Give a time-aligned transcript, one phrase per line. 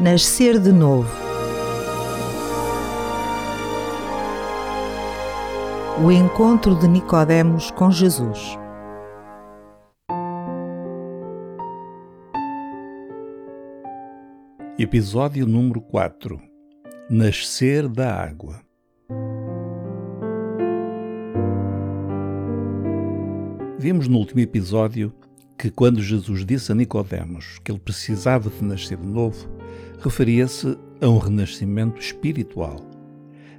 [0.00, 1.10] Nascer de novo.
[6.04, 8.56] O encontro de Nicodemos com Jesus.
[14.78, 16.40] Episódio número 4
[17.10, 18.62] Nascer da Água
[23.82, 25.12] Vimos no último episódio
[25.58, 29.48] que quando Jesus disse a Nicodemos que ele precisava de nascer de novo,
[29.98, 32.76] referia-se a um renascimento espiritual.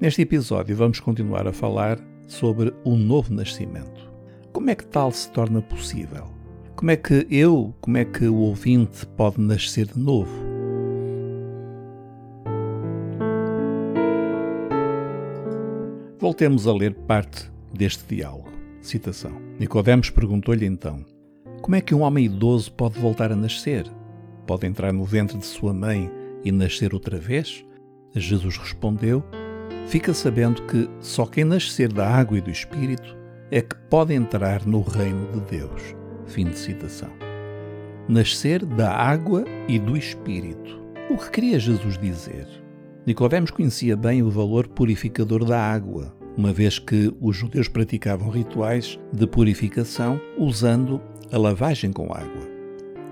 [0.00, 4.10] Neste episódio vamos continuar a falar sobre o novo nascimento.
[4.52, 6.24] Como é que tal se torna possível?
[6.74, 10.34] Como é que eu, como é que o ouvinte pode nascer de novo?
[16.18, 18.57] Voltemos a ler parte deste diálogo.
[18.80, 19.32] Citação.
[19.58, 21.04] Nicodemos perguntou-lhe então:
[21.62, 23.86] Como é que um homem idoso pode voltar a nascer?
[24.46, 26.10] Pode entrar no ventre de sua mãe
[26.44, 27.64] e nascer outra vez?
[28.14, 29.22] Jesus respondeu:
[29.86, 33.16] Fica sabendo que só quem nascer da água e do Espírito
[33.50, 35.94] é que pode entrar no reino de Deus.
[36.26, 37.10] Fim de citação.
[38.08, 40.78] Nascer da água e do Espírito.
[41.10, 42.46] O que queria Jesus dizer?
[43.06, 48.96] Nicodemos conhecia bem o valor purificador da água, uma vez que os judeus praticavam rituais
[49.12, 52.48] de purificação usando a lavagem com água.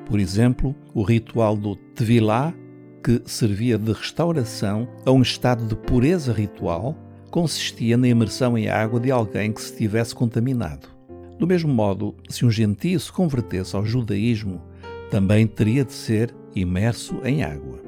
[0.06, 2.54] Por exemplo, o ritual do Tevilá,
[3.02, 6.96] que servia de restauração a um estado de pureza ritual,
[7.28, 10.88] consistia na imersão em água de alguém que se tivesse contaminado.
[11.36, 14.62] Do mesmo modo, se um gentio se convertesse ao judaísmo,
[15.10, 17.85] também teria de ser imerso em água.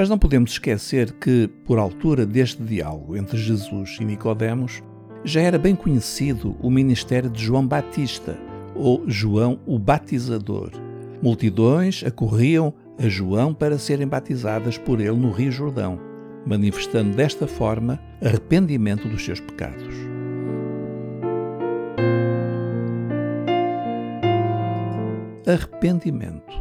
[0.00, 4.82] Mas não podemos esquecer que, por altura deste diálogo entre Jesus e Nicodemos,
[5.22, 8.34] já era bem conhecido o ministério de João Batista,
[8.74, 10.70] ou João o Batizador.
[11.20, 16.00] Multidões acorriam a João para serem batizadas por ele no Rio Jordão,
[16.46, 19.94] manifestando desta forma arrependimento dos seus pecados.
[25.46, 26.58] Arrependimento.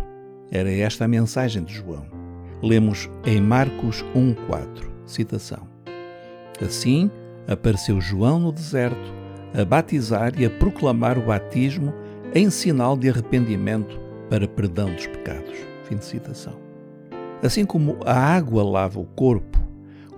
[0.51, 2.18] Era esta a mensagem de João.
[2.61, 4.67] Lemos em Marcos 1,4,
[5.05, 5.67] citação.
[6.61, 7.09] Assim,
[7.47, 9.13] apareceu João no deserto,
[9.53, 11.93] a batizar e a proclamar o batismo
[12.35, 13.99] em sinal de arrependimento
[14.29, 15.57] para perdão dos pecados.
[15.83, 16.53] Fim de citação.
[17.41, 19.57] Assim como a água lava o corpo,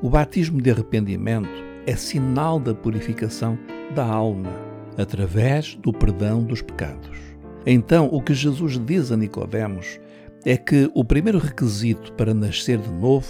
[0.02, 1.50] o batismo de arrependimento
[1.86, 3.58] é sinal da purificação
[3.94, 4.50] da alma,
[4.98, 7.18] através do perdão dos pecados.
[7.66, 10.00] Então, o que Jesus diz a Nicodemos
[10.46, 13.28] é que o primeiro requisito para nascer de novo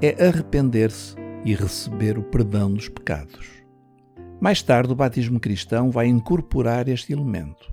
[0.00, 1.14] é arrepender-se
[1.44, 3.48] e receber o perdão dos pecados.
[4.40, 7.72] Mais tarde, o batismo cristão vai incorporar este elemento.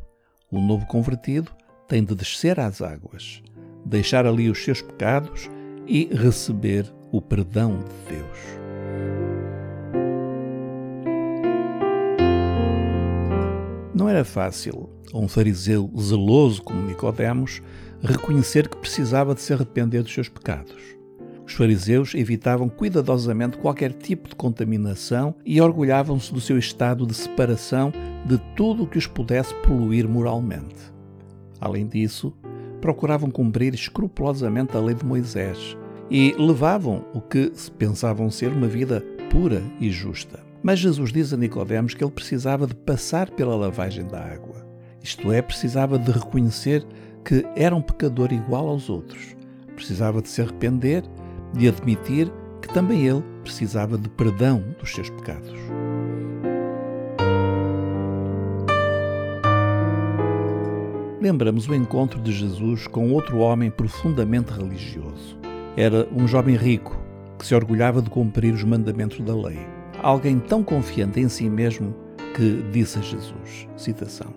[0.51, 1.51] O novo convertido
[1.88, 3.41] tem de descer às águas,
[3.85, 5.50] deixar ali os seus pecados
[5.88, 8.60] e receber o perdão de Deus.
[14.01, 17.62] Não era fácil a um fariseu zeloso como Nicodemos
[18.01, 20.81] reconhecer que precisava de se arrepender dos seus pecados.
[21.45, 27.94] Os fariseus evitavam cuidadosamente qualquer tipo de contaminação e orgulhavam-se do seu estado de separação
[28.25, 30.91] de tudo o que os pudesse poluir moralmente.
[31.59, 32.33] Além disso,
[32.81, 35.78] procuravam cumprir escrupulosamente a lei de Moisés
[36.09, 40.50] e levavam o que se pensavam ser uma vida pura e justa.
[40.63, 44.66] Mas Jesus diz a Nicodemos que ele precisava de passar pela lavagem da água.
[45.01, 46.85] Isto é, precisava de reconhecer
[47.25, 49.35] que era um pecador igual aos outros.
[49.75, 51.03] Precisava de se arrepender,
[51.53, 55.51] de admitir que também ele precisava de perdão dos seus pecados.
[61.19, 65.38] Lembramos o encontro de Jesus com outro homem profundamente religioso.
[65.75, 67.00] Era um jovem rico
[67.38, 69.81] que se orgulhava de cumprir os mandamentos da lei.
[70.03, 71.95] Alguém tão confiante em si mesmo
[72.35, 74.34] que disse a Jesus: citação,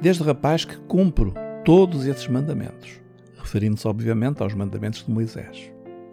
[0.00, 1.32] Desde rapaz que cumpro
[1.64, 3.00] todos esses mandamentos,
[3.36, 5.72] referindo-se obviamente aos mandamentos de Moisés.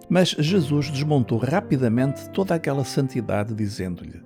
[0.10, 4.22] Mas Jesus desmontou rapidamente toda aquela santidade, dizendo-lhe: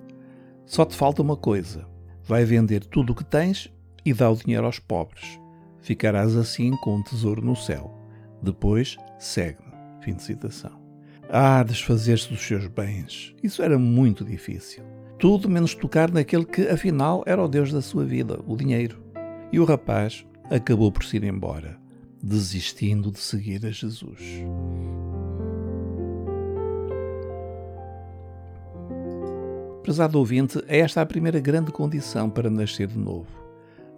[0.64, 1.86] Só te falta uma coisa.
[2.22, 3.72] Vai vender tudo o que tens
[4.04, 5.40] e dá o dinheiro aos pobres.
[5.80, 7.92] Ficarás assim com um tesouro no céu.
[8.40, 9.72] Depois, segue-me.
[10.00, 10.79] Fim de citação.
[11.32, 13.32] Ah, desfazer-se dos seus bens.
[13.40, 14.82] Isso era muito difícil.
[15.16, 19.00] Tudo menos tocar naquele que, afinal, era o Deus da sua vida, o dinheiro.
[19.52, 21.78] E o rapaz acabou por se ir embora,
[22.20, 24.20] desistindo de seguir a Jesus.
[29.84, 33.28] Prezado ouvinte, é esta a primeira grande condição para nascer de novo.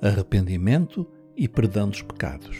[0.02, 1.06] arrependimento
[1.36, 2.58] e perdão dos pecados.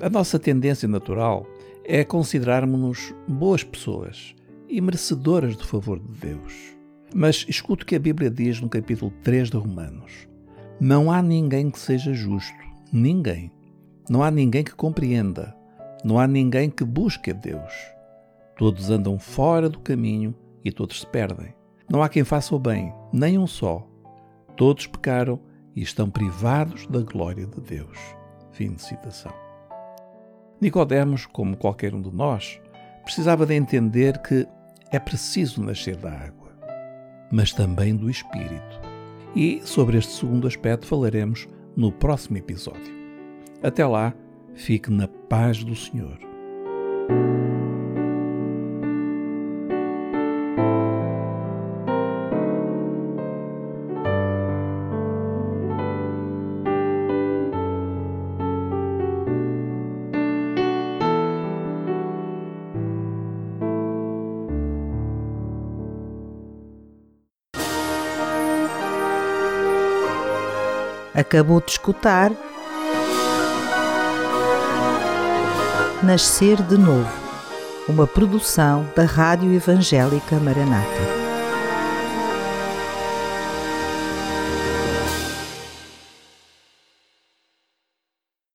[0.00, 1.46] A nossa tendência natural
[1.90, 4.34] é considerarmos-nos boas pessoas
[4.68, 6.76] e merecedoras do favor de Deus.
[7.14, 10.28] Mas escute o que a Bíblia diz no capítulo 3 de Romanos.
[10.78, 12.52] Não há ninguém que seja justo,
[12.92, 13.50] ninguém.
[14.10, 15.56] Não há ninguém que compreenda,
[16.04, 17.72] não há ninguém que busque a Deus.
[18.58, 21.54] Todos andam fora do caminho e todos se perdem.
[21.90, 23.88] Não há quem faça o bem, nem um só.
[24.58, 25.40] Todos pecaram
[25.74, 27.98] e estão privados da glória de Deus.
[28.52, 29.47] Fim de citação.
[30.60, 32.60] Nicodemos, como qualquer um de nós,
[33.04, 34.46] precisava de entender que
[34.90, 36.48] é preciso nascer da água,
[37.30, 38.80] mas também do Espírito.
[39.36, 41.46] E sobre este segundo aspecto falaremos
[41.76, 42.96] no próximo episódio.
[43.62, 44.12] Até lá,
[44.54, 46.18] fique na paz do Senhor.
[71.18, 72.30] Acabou de escutar
[76.00, 77.10] Nascer de Novo,
[77.88, 81.17] uma produção da Rádio Evangélica Maranata.